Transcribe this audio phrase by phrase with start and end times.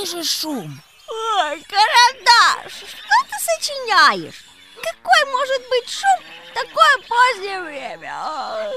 [0.00, 0.80] Слышишь шум?
[1.08, 4.46] Ой, карандаш, что ты сочиняешь?
[4.76, 8.10] Какой может быть шум в такое позднее время?
[8.10, 8.72] А?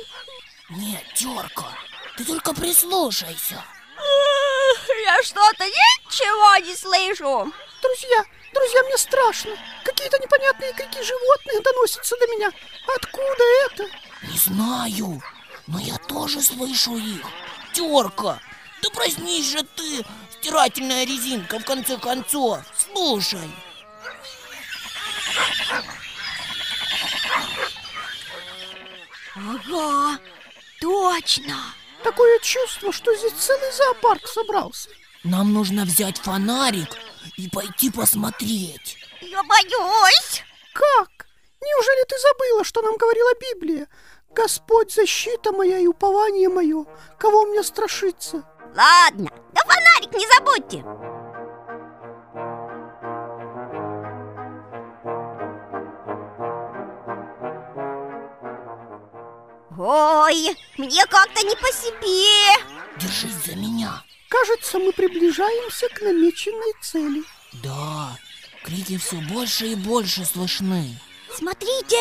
[0.72, 1.78] Нет, Терка,
[2.18, 3.64] ты только прислушайся
[5.06, 9.52] Я что-то ничего не слышу Друзья, друзья, мне страшно
[9.86, 12.52] Какие-то непонятные крики животных доносятся до меня
[12.98, 13.86] Откуда это?
[14.24, 15.24] Не знаю,
[15.68, 17.26] но я тоже слышу их
[17.74, 18.42] Терка,
[18.82, 20.04] да проснись же ты,
[20.44, 23.50] стирательная резинка, в конце концов Слушай
[29.36, 30.20] Ага,
[30.82, 31.56] точно
[32.04, 34.90] Такое чувство, что здесь целый зоопарк собрался
[35.24, 36.90] Нам нужно взять фонарик
[37.38, 41.10] и пойти посмотреть Я боюсь Как?
[41.62, 43.88] Неужели ты забыла, что нам говорила Библия?
[44.32, 46.86] Господь, защита моя и упование мое,
[47.18, 48.44] кого мне страшиться?
[48.76, 50.84] Ладно, да фонарик не забудьте.
[59.78, 62.66] Ой, мне как-то не по себе.
[62.98, 64.04] Держись за меня.
[64.30, 67.24] Кажется, мы приближаемся к намеченной цели.
[67.62, 68.18] Да,
[68.64, 71.00] крики все больше и больше слышны.
[71.36, 72.00] Смотрите,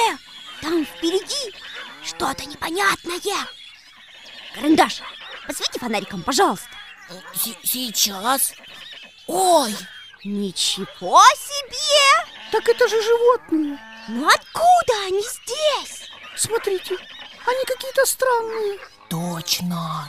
[0.63, 1.55] там впереди
[2.03, 3.21] что-то непонятное.
[4.55, 5.03] Карандаш,
[5.53, 6.67] посвети фонариком, пожалуйста.
[7.11, 8.53] Э, С- Сейчас.
[9.27, 9.75] Ой,
[10.25, 12.29] Ничего себе!
[12.53, 13.79] Так это же животные.
[14.09, 16.09] Ну откуда они здесь?
[16.37, 18.79] Смотрите, они какие-то странные.
[19.11, 20.09] Точно.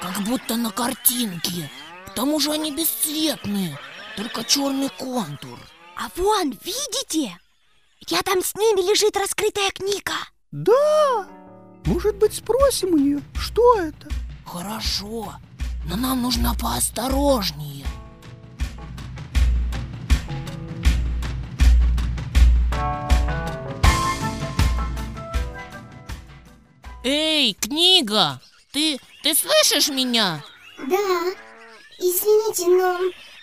[0.00, 1.70] Как будто на картинке.
[2.06, 3.78] К тому же они бесцветные.
[4.16, 5.58] Только черный контур.
[5.96, 7.38] А вон, видите?
[8.08, 10.14] Рядом с ними лежит раскрытая книга.
[10.52, 11.26] Да,
[11.84, 14.08] может быть спросим у нее, что это?
[14.52, 15.34] Хорошо,
[15.84, 17.86] но нам нужно поосторожнее
[27.04, 28.40] Эй, книга!
[28.72, 30.42] Ты, ты слышишь меня?
[30.78, 31.32] Да,
[32.00, 32.98] извините, но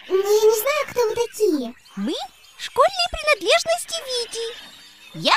[0.10, 1.74] я не знаю, кто вы такие.
[1.96, 2.14] Мы
[2.58, 4.58] школьные принадлежности Вити
[5.14, 5.36] Я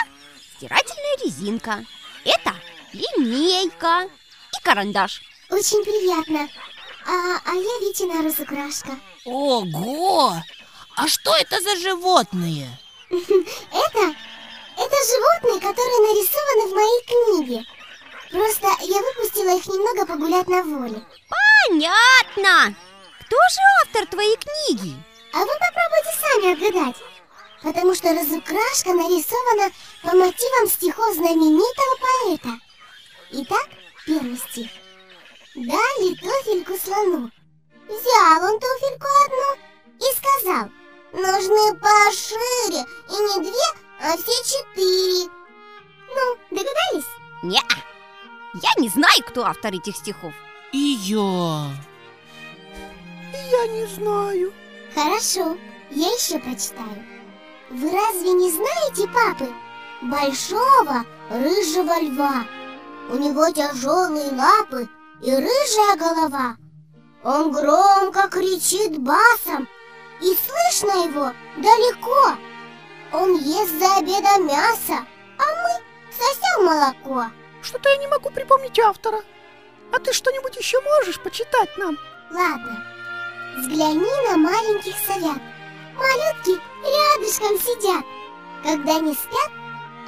[0.57, 1.85] стирательная резинка
[2.25, 2.57] Это
[2.93, 4.09] линейка
[4.59, 6.49] и карандаш Очень приятно.
[7.07, 8.99] А, а я Витина разукрашка.
[9.25, 10.35] Ого!
[10.97, 12.69] А что это за животные?
[13.11, 14.15] Это,
[14.77, 17.67] это животные, которые нарисованы в моей книге.
[18.31, 21.03] Просто я выпустила их немного погулять на воле.
[21.67, 22.77] Понятно
[23.21, 24.95] Кто же автор твоей книги?
[25.33, 26.97] А вы попробуйте сами отгадать.
[27.63, 29.73] Потому что разукрашка нарисована
[30.03, 32.61] по мотивам стихов знаменитого поэта.
[33.33, 33.69] Итак,
[34.07, 34.71] первый стих.
[35.61, 37.31] Дали туфельку слону.
[37.87, 39.59] Взял он туфельку одну
[39.99, 40.71] и сказал,
[41.13, 43.69] нужны пошире, и не две,
[44.01, 45.31] а все четыре.
[46.15, 47.05] Ну, догадались?
[47.43, 47.61] не
[48.55, 50.33] Я не знаю, кто автор этих стихов
[50.73, 51.71] И я
[53.51, 54.55] Я не знаю
[54.95, 55.59] Хорошо,
[55.91, 57.05] я еще прочитаю.
[57.69, 59.53] Вы разве не знаете папы?
[60.01, 62.47] Большого рыжего льва.
[63.11, 64.89] У него тяжелые лапы
[65.23, 66.57] и рыжая голова.
[67.23, 69.69] Он громко кричит басом,
[70.21, 72.37] и слышно его далеко.
[73.13, 75.05] Он ест за обедом мясо,
[75.39, 77.31] а мы сосем молоко.
[77.63, 79.21] Что-то я не могу припомнить автора
[79.93, 81.99] А ты что-нибудь еще можешь почитать нам?
[82.31, 82.83] Ладно,
[83.59, 85.43] взгляни на маленьких совят.
[85.97, 88.05] Малютки рядышком сидят.
[88.63, 89.51] Когда не спят,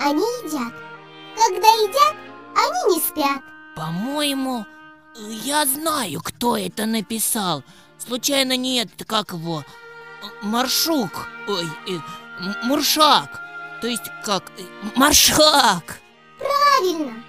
[0.00, 0.72] они едят.
[1.36, 2.16] Когда едят,
[2.54, 3.42] они не спят.
[3.74, 4.64] По-моему,
[5.16, 7.62] я знаю, кто это написал.
[7.98, 9.64] Случайно нет, как его,
[10.42, 11.98] Маршук, ой, э,
[12.64, 13.40] Муршак,
[13.80, 14.62] то есть как, э,
[14.96, 16.00] Маршак.
[16.38, 17.22] Правильно.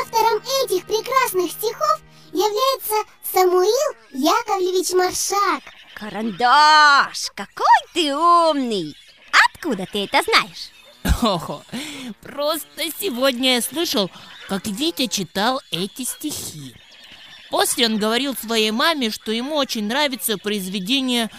[0.00, 2.00] Автором этих прекрасных стихов
[2.32, 2.94] является
[3.32, 5.62] Самуил Яковлевич Маршак.
[5.94, 8.94] Карандаш, какой ты умный
[9.66, 10.70] Откуда ты это знаешь?
[11.22, 11.62] Ого,
[12.20, 14.10] просто сегодня я слышал,
[14.48, 16.74] как Витя читал эти стихи.
[17.50, 21.30] После он говорил своей маме, что ему очень нравится произведение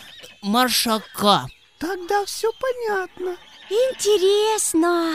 [0.42, 1.48] Маршака.
[1.80, 3.38] Тогда все понятно
[3.70, 5.14] Интересно,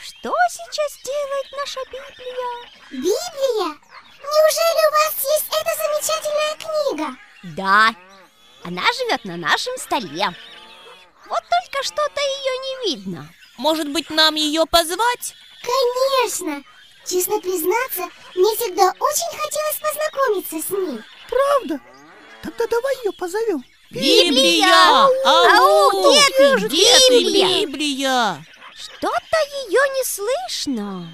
[0.00, 3.02] что сейчас делает наша Библия?
[3.02, 3.78] Библия?
[4.22, 7.18] Неужели у вас есть эта замечательная книга?
[7.56, 7.94] Да,
[8.62, 10.28] она живет на нашем столе
[11.28, 15.34] Вот только что-то ее не видно Может быть, нам ее позвать?
[15.60, 16.62] Конечно.
[17.04, 21.00] Честно признаться, мне всегда очень хотелось познакомиться с ней.
[21.28, 21.80] Правда?
[22.42, 23.64] Тогда давай ее позовем.
[23.90, 24.66] Библия!
[24.66, 26.12] Ау, Ау!
[26.12, 26.66] где ты?
[26.66, 27.66] Где ты, Библия?
[27.66, 28.46] Библия?
[28.74, 31.08] Что-то ее не слышно.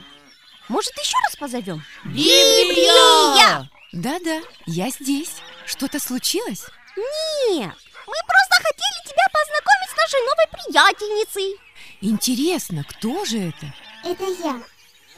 [0.69, 1.83] Может, еще раз позовем?
[2.05, 3.69] Библия!
[3.93, 5.37] Да-да, я здесь.
[5.67, 6.65] Что-то случилось?
[6.97, 7.73] Нет,
[8.07, 11.61] мы просто хотели тебя познакомить с нашей новой приятельницей.
[12.01, 13.75] Интересно, кто же это?
[14.05, 14.63] Это я,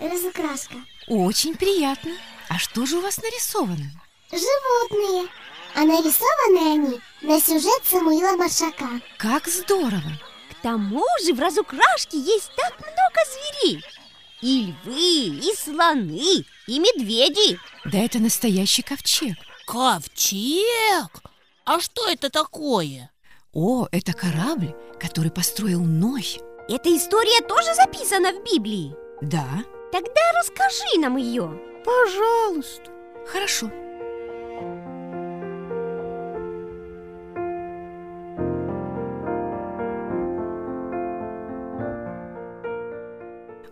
[0.00, 0.76] разукраска.
[1.06, 2.12] Очень приятно.
[2.48, 3.90] А что же у вас нарисовано?
[4.30, 5.28] Животные.
[5.74, 9.00] А нарисованы они на сюжет Самуила Маршака.
[9.18, 10.18] Как здорово!
[10.50, 13.84] К тому же в разукрашке есть так много зверей.
[14.40, 17.58] И львы, и слоны, и медведи.
[17.84, 19.36] Да это настоящий ковчег.
[19.66, 21.22] Ковчег?
[21.64, 23.10] А что это такое?
[23.52, 26.40] О, это корабль, который построил Ной.
[26.68, 28.94] Эта история тоже записана в Библии.
[29.20, 31.50] Да, Тогда расскажи нам ее.
[31.84, 32.90] Пожалуйста.
[33.26, 33.70] хорошо.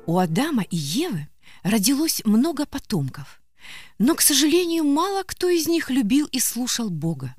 [0.07, 1.29] У Адама и Евы
[1.63, 3.43] родилось много потомков,
[3.99, 7.37] но, к сожалению, мало кто из них любил и слушал Бога.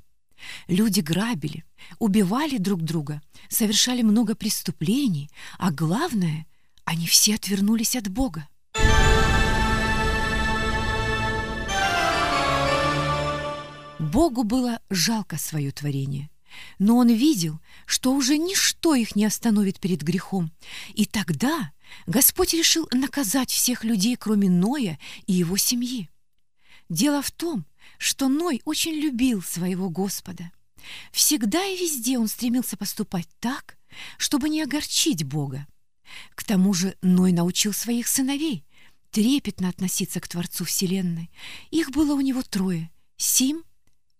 [0.68, 1.64] Люди грабили,
[1.98, 6.46] убивали друг друга, совершали много преступлений, а главное,
[6.84, 8.48] они все отвернулись от Бога.
[14.20, 16.28] Богу было жалко свое творение,
[16.78, 20.52] но он видел, что уже ничто их не остановит перед грехом.
[20.92, 21.72] И тогда
[22.06, 26.10] Господь решил наказать всех людей, кроме Ноя и его семьи.
[26.90, 27.64] Дело в том,
[27.96, 30.52] что Ной очень любил своего Господа.
[31.12, 33.78] Всегда и везде он стремился поступать так,
[34.18, 35.66] чтобы не огорчить Бога.
[36.34, 38.66] К тому же Ной научил своих сыновей
[39.12, 41.30] трепетно относиться к Творцу Вселенной.
[41.70, 43.64] Их было у него трое— Сим,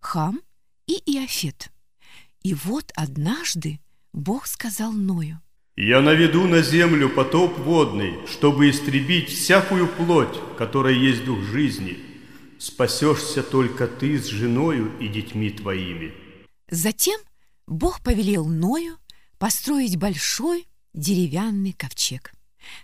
[0.00, 0.40] Хам
[0.86, 1.70] и Иофет.
[2.42, 3.80] И вот однажды
[4.12, 5.40] Бог сказал Ною,
[5.76, 11.98] «Я наведу на землю потоп водный, чтобы истребить всякую плоть, которая есть дух жизни.
[12.58, 16.12] Спасешься только ты с женою и детьми твоими».
[16.70, 17.20] Затем
[17.66, 18.98] Бог повелел Ною
[19.38, 22.32] построить большой деревянный ковчег.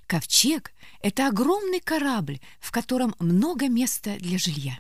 [0.07, 0.73] Ковчег—
[1.03, 4.79] это огромный корабль, в котором много места для жилья.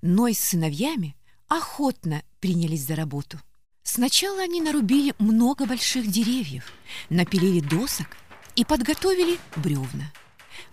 [0.00, 1.16] Ной с сыновьями
[1.56, 3.38] охотно принялись за работу.
[3.82, 6.64] Сначала они нарубили много больших деревьев,
[7.10, 8.16] напилили досок
[8.54, 10.12] и подготовили бревна.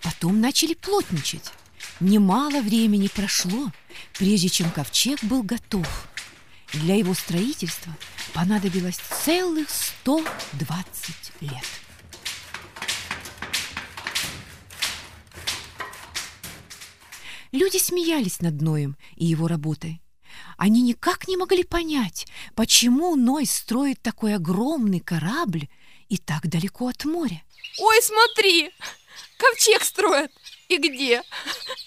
[0.02, 1.52] Потом начали плотничать.
[2.00, 3.72] Немало времени прошло,
[4.18, 6.08] прежде чем ковчег был готов.
[6.72, 7.94] Для его строительства
[8.34, 11.66] понадобилось целых 120 лет.
[17.52, 20.02] Люди смеялись над Ноем и его работой.
[20.60, 25.70] Они никак не могли понять, почему Ной строит такой огромный корабль
[26.10, 27.42] и так далеко от моря.
[27.80, 28.70] Ой, смотри,
[29.38, 30.34] ковчег строят.
[30.68, 31.24] И где?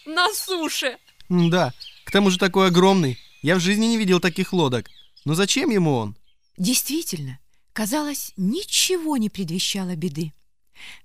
[0.07, 0.97] На суше.
[1.29, 1.75] Да,
[2.07, 3.19] к тому же такой огромный.
[3.43, 4.89] Я в жизни не видел таких лодок.
[5.27, 6.17] Но зачем ему он?
[6.57, 7.41] Действительно,
[7.75, 10.33] казалось, ничего не предвещало беды.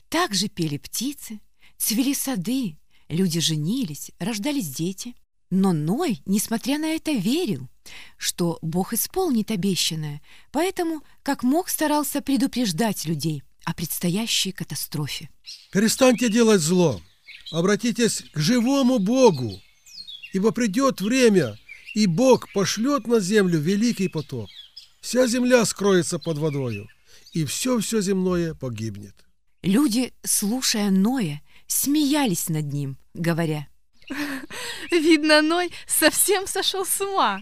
[0.08, 1.42] Так же пели птицы,
[1.78, 2.78] цвели сады,
[3.10, 5.16] люди женились, рождались дети.
[5.50, 7.70] Но Ной, несмотря на это, верил,
[8.18, 15.30] что Бог исполнит обещанное, поэтому как мог старался предупреждать людей о предстоящей катастрофе.
[15.72, 17.02] Перестаньте делать зло.
[17.52, 19.62] Обратитесь к живому Богу,
[20.34, 21.58] ибо придет время,
[21.94, 24.50] и Бог пошлет на землю великий потоп.
[25.00, 26.90] Вся земля скроется под водою,
[27.32, 29.16] и все-все земное погибнет.
[29.64, 33.68] Люди, слушая Ноя, смеялись над ним, говоря,
[34.92, 37.42] Видно, Ной совсем сошел с ума.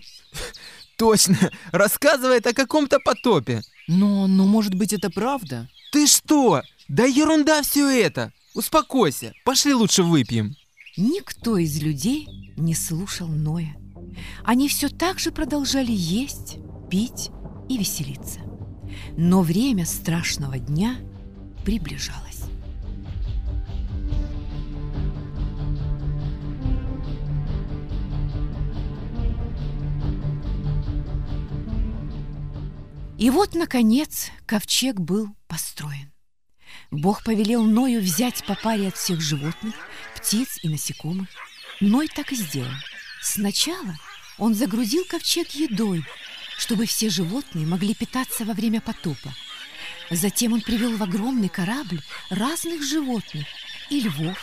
[0.97, 1.37] Точно,
[1.71, 3.61] рассказывает о каком-то потопе.
[3.87, 5.69] Но, но может быть это правда?
[5.91, 6.61] Ты что?
[6.87, 8.31] Да ерунда все это.
[8.53, 10.55] Успокойся, пошли лучше выпьем.
[10.97, 13.75] Никто из людей не слушал Ноя.
[14.43, 16.57] Они все так же продолжали есть,
[16.89, 17.31] пить
[17.67, 18.39] и веселиться.
[19.17, 20.97] Но время страшного дня
[21.65, 22.44] приближалось.
[33.17, 36.11] И вот, наконец, ковчег был построен.
[36.91, 39.73] Бог повелел Ною взять по паре от всех животных,
[40.15, 41.29] птиц и насекомых.
[41.79, 42.71] Ной так и сделал.
[43.21, 43.95] Сначала
[44.37, 46.05] он загрузил ковчег едой,
[46.57, 49.33] чтобы все животные могли питаться во время потопа.
[50.11, 53.45] Затем он привел в огромный корабль разных животных,
[53.89, 54.37] и львов,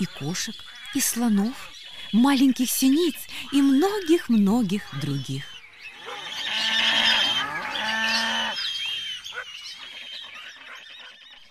[0.00, 0.54] и кошек,
[0.94, 1.70] и слонов,
[2.12, 3.16] маленьких синиц
[3.52, 5.53] и многих-многих других.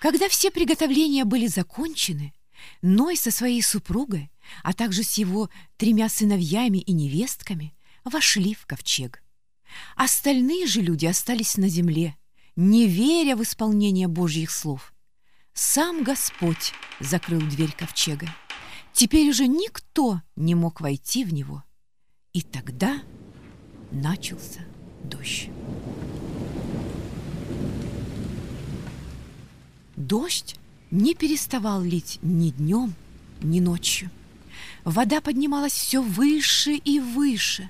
[0.04, 2.34] Когда все приготовления были закончены,
[2.82, 9.24] Ной со своей супругой, а также с его тремя сыновьями и невестками вошли в ковчег.
[9.96, 12.18] Остальные же люди остались на земле,
[12.58, 14.94] не веря в исполнение Божьих слов.
[15.54, 18.28] Сам Господь закрыл дверь ковчега.
[18.92, 21.64] Теперь уже никто не мог войти в него.
[22.34, 23.02] И тогда
[23.90, 24.66] начался
[25.06, 25.50] дождь.
[29.96, 30.56] Дождь
[30.92, 32.94] не переставал лить ни днем,
[33.42, 34.10] ни ночью.
[34.84, 37.70] Вода поднималась все выше и выше.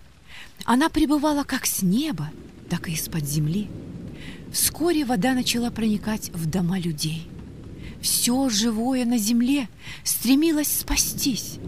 [0.65, 2.31] Она пребывала как с неба,
[2.69, 3.69] так и из-под земли.
[4.51, 7.27] Вскоре вода начала проникать в дома людей.
[8.01, 9.69] Все живое на земле
[10.03, 11.59] стремилось спастись.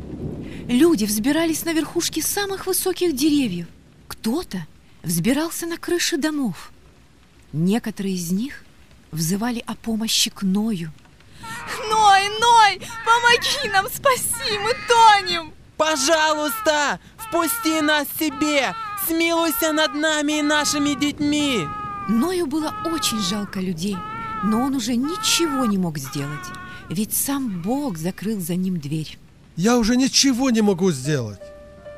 [0.67, 3.67] Люди взбирались на верхушки самых высоких деревьев.
[4.07, 4.65] Кто-то
[5.03, 6.71] взбирался на крыши домов.
[7.53, 8.64] Некоторые из них
[9.15, 10.91] взывали о помощи к Ною.
[11.89, 15.53] Ной, Ной, помоги нам, спаси, мы тонем!
[15.77, 18.73] Пожалуйста, впусти нас себе!
[19.07, 21.67] Смилуйся над нами и нашими детьми!
[22.07, 23.97] Ною было очень жалко людей,
[24.43, 26.47] но он уже ничего не мог сделать,
[26.89, 29.17] ведь сам Бог закрыл за ним дверь.
[29.55, 31.41] Я уже ничего не могу сделать.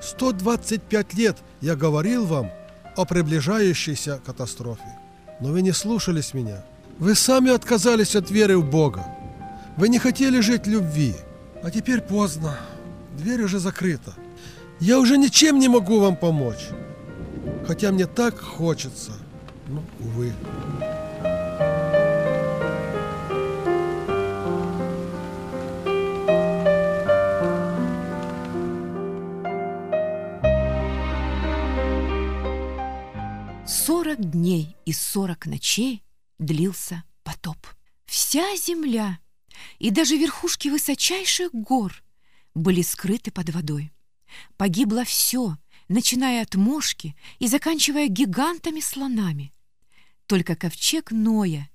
[0.01, 2.51] 125 лет я говорил вам
[2.95, 4.97] о приближающейся катастрофе,
[5.41, 6.63] но вы не слушались меня.
[6.99, 9.05] Вы сами отказались от веры в Бога.
[9.77, 11.15] Вы не хотели жить любви.
[11.61, 12.57] А теперь поздно.
[13.15, 14.15] Дверь уже закрыта.
[14.79, 16.69] Я уже ничем не могу вам помочь.
[17.67, 19.11] Хотя мне так хочется.
[19.67, 20.33] Ну, увы.
[33.67, 36.06] Сорок дней и сорок ночей
[36.39, 37.57] длился потоп.
[38.05, 39.19] Вся земля
[39.79, 42.03] и даже верхушки высочайших гор
[42.53, 43.91] были скрыты под водой.
[44.57, 49.53] Погибло все, начиная от мошки и заканчивая гигантами-слонами.
[50.25, 51.69] Только ковчег Ноя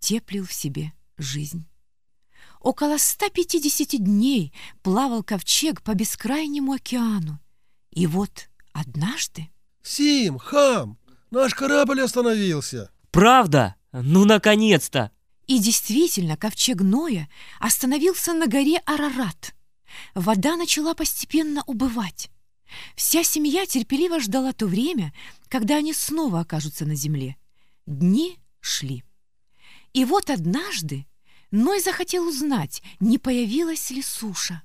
[0.00, 1.66] теплил в себе жизнь.
[2.60, 7.40] Около 150 дней плавал ковчег по бескрайнему океану.
[7.90, 9.48] И вот однажды...
[9.82, 10.98] Сим, Хам,
[11.30, 12.90] наш корабль остановился.
[13.10, 13.76] Правда?
[13.92, 15.10] Ну, наконец-то!
[15.46, 19.54] И действительно, ковчег Ноя остановился на горе Арарат.
[20.14, 22.30] Вода начала постепенно убывать.
[22.94, 25.12] Вся семья терпеливо ждала то время,
[25.48, 27.36] когда они снова окажутся на земле.
[27.86, 29.02] Дни шли.
[29.92, 31.06] И вот однажды
[31.50, 34.62] Ной захотел узнать, не появилась ли суша.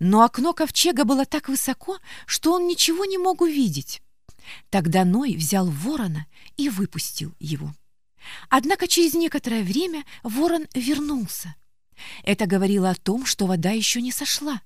[0.00, 4.02] Но окно ковчега было так высоко, что он ничего не мог увидеть.
[4.70, 6.26] Тогда Ной взял ворона
[6.56, 7.74] и выпустил его.
[8.48, 11.54] Однако через некоторое время ворон вернулся.
[12.22, 14.60] Это говорило о том, что вода еще не сошла.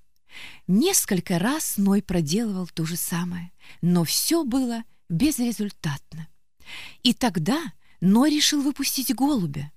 [0.66, 6.28] Несколько раз Ной проделывал то же самое, но все было безрезультатно.
[7.02, 7.60] И тогда
[8.00, 9.70] Ной решил выпустить голубя.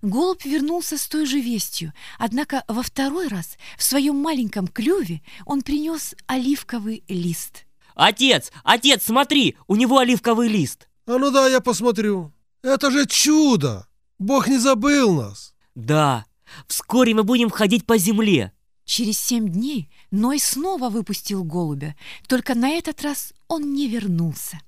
[0.00, 5.62] Голубь вернулся с той же вестью, однако во второй раз в своем маленьком клюве он
[5.62, 7.64] принес оливковый лист.
[7.94, 10.88] Отец, отец, смотри, у него оливковый лист.
[11.06, 12.32] А ну да, я посмотрю.
[12.62, 13.86] Это же чудо!
[14.18, 15.52] Бог не забыл нас.
[15.74, 16.26] Да,
[16.68, 18.52] вскоре мы будем ходить по земле.
[18.84, 21.96] Через семь дней Ной снова выпустил голубя,
[22.28, 24.60] только на этот раз он не вернулся.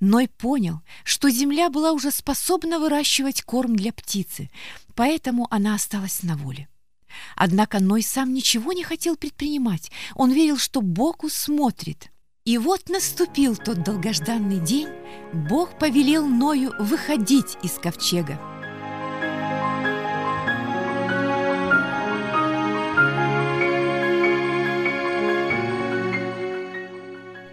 [0.00, 4.50] Ной понял, что земля была уже способна выращивать корм для птицы,
[4.94, 6.68] поэтому она осталась на воле.
[7.36, 12.10] Однако Ной сам ничего не хотел предпринимать, он верил, что Бог усмотрит.
[12.44, 14.88] И вот наступил тот долгожданный день,
[15.32, 18.38] Бог повелел Ною выходить из ковчега.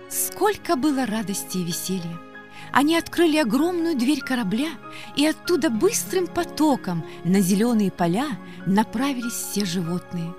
[0.10, 2.20] Сколько было радости и веселья!
[2.74, 4.72] Они открыли огромную дверь корабля,
[5.16, 8.28] и оттуда быстрым потоком на зеленые поля
[8.66, 10.36] направились все животные.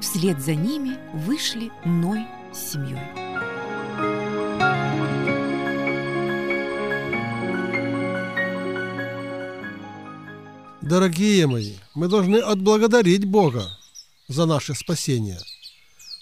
[0.00, 3.25] Вслед за ними вышли Ной с семьей.
[10.86, 13.68] Дорогие мои, мы должны отблагодарить Бога
[14.28, 15.40] за наше спасение.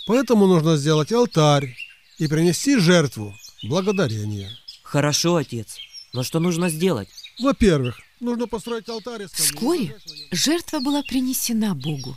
[0.07, 1.77] Поэтому нужно сделать алтарь
[2.19, 4.51] и принести жертву благодарения.
[4.83, 5.77] Хорошо, отец.
[6.15, 7.09] Но что нужно сделать?
[7.41, 9.27] Во-первых, нужно построить алтарь.
[9.33, 9.99] Вскоре
[10.31, 12.17] жертва была принесена Богу.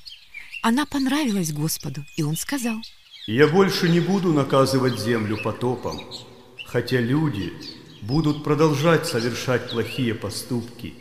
[0.62, 2.78] Она понравилась Господу, и Он сказал,
[3.28, 6.00] «Я больше не буду наказывать землю потопом,
[6.66, 7.52] хотя люди
[8.02, 10.94] будут продолжать совершать плохие поступки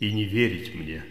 [0.00, 1.04] и не верить мне».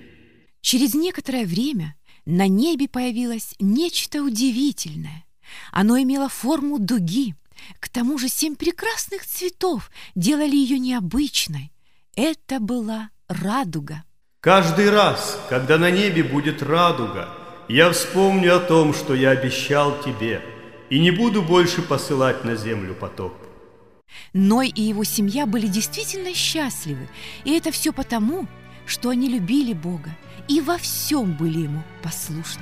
[0.62, 5.26] Через некоторое время на небе появилось нечто удивительное.
[5.72, 7.36] Оно имело форму дуги.
[7.80, 11.72] К тому же семь прекрасных цветов делали ее необычной.
[12.16, 14.04] Это была радуга.
[14.40, 17.30] Каждый раз, когда на небе будет радуга,
[17.70, 20.42] я вспомню о том, что я обещал тебе,
[20.94, 23.34] и не буду больше посылать на землю потоп.
[24.32, 27.10] Ной и его семья были действительно счастливы,
[27.46, 28.46] и это все потому,
[28.86, 30.16] что они любили Бога
[30.48, 32.62] и во всем были ему послушны.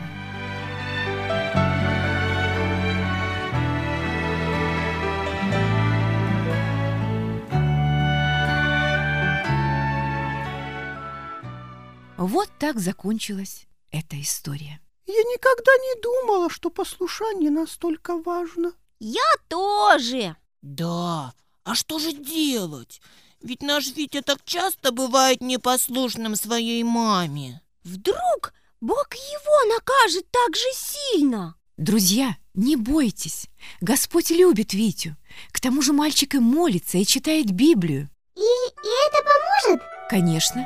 [12.16, 14.80] Вот так закончилась эта история.
[15.14, 18.72] Я никогда не думала, что послушание настолько важно.
[19.00, 20.38] Я тоже.
[20.62, 21.34] Да,
[21.66, 23.02] а что же делать?
[23.42, 27.62] Ведь наш Витя так часто бывает непослушным своей маме.
[27.84, 31.56] Вдруг Бог его накажет так же сильно?
[31.76, 33.48] Друзья, не бойтесь.
[33.82, 35.18] Господь любит Витю.
[35.52, 38.10] К тому же мальчик и молится, и читает Библию.
[38.38, 39.82] И, и это поможет?
[40.10, 40.66] Конечно.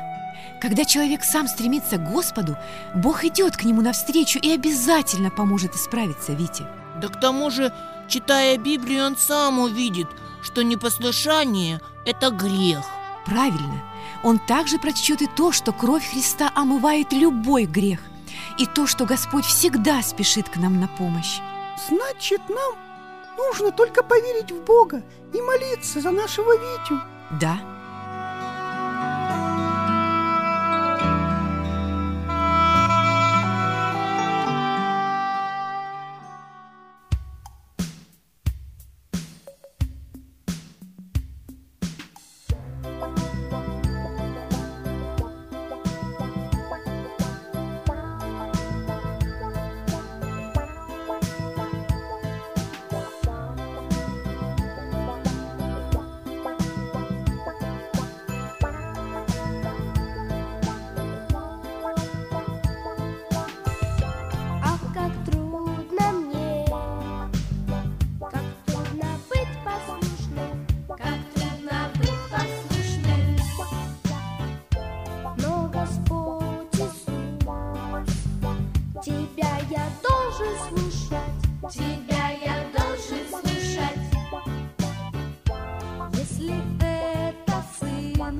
[0.60, 2.56] Когда человек сам стремится к Господу,
[2.94, 6.66] Бог идет к нему навстречу и обязательно поможет исправиться Вите.
[7.00, 7.72] Да к тому же,
[8.08, 10.08] читая Библию, он сам увидит,
[10.42, 12.84] что непослушание– это грех.
[13.26, 13.82] Правильно.
[14.22, 18.00] Он также прочтет и то, что кровь Христа омывает любой грех,
[18.58, 21.40] и то, что Господь всегда спешит к нам на помощь.
[21.88, 22.74] Значит, нам
[23.36, 25.02] нужно только поверить в Бога
[25.34, 27.00] и молиться за нашего Витю.
[27.40, 27.58] Да,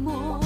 [0.04, 0.45] 寞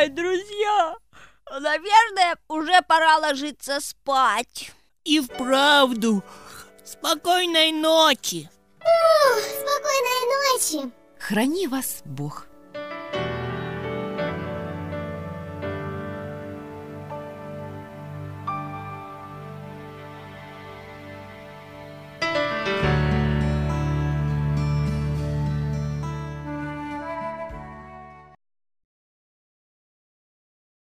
[0.00, 0.96] Ой, друзья,
[1.50, 4.72] наверное, уже пора ложиться спать.
[5.04, 6.22] И вправду,
[6.84, 8.48] спокойной ночи.
[8.78, 10.92] Ух, спокойной ночи.
[11.18, 12.46] Храни вас Бог.